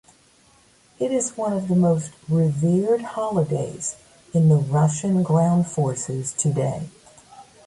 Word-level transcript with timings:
It 0.97 1.11
is 1.11 1.37
one 1.37 1.53
of 1.53 1.67
the 1.67 1.75
most 1.75 2.09
revered 2.27 3.03
holidays 3.03 3.97
in 4.33 4.49
the 4.49 4.55
Russian 4.55 5.21
Ground 5.21 5.67
Forces 5.67 6.33
today. 6.33 6.89